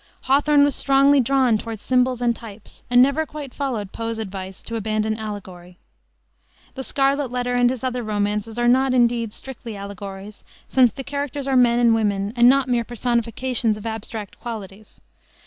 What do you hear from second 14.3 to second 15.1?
qualities.